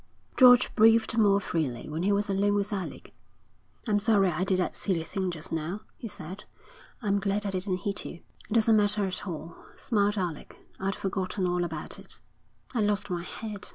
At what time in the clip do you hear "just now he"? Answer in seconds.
5.29-6.07